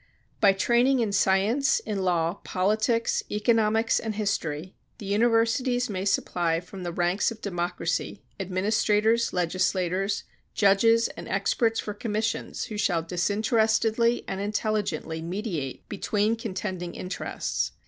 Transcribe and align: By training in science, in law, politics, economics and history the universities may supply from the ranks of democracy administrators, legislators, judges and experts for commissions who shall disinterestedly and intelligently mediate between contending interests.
By 0.39 0.53
training 0.53 0.97
in 0.99 1.11
science, 1.11 1.79
in 1.81 1.99
law, 2.01 2.39
politics, 2.43 3.23
economics 3.29 3.99
and 3.99 4.15
history 4.15 4.73
the 4.97 5.05
universities 5.05 5.91
may 5.91 6.05
supply 6.05 6.59
from 6.59 6.81
the 6.81 6.91
ranks 6.91 7.29
of 7.29 7.39
democracy 7.39 8.23
administrators, 8.39 9.31
legislators, 9.31 10.23
judges 10.55 11.07
and 11.09 11.27
experts 11.27 11.79
for 11.79 11.93
commissions 11.93 12.63
who 12.63 12.79
shall 12.79 13.03
disinterestedly 13.03 14.23
and 14.27 14.41
intelligently 14.41 15.21
mediate 15.21 15.87
between 15.87 16.35
contending 16.35 16.95
interests. 16.95 17.73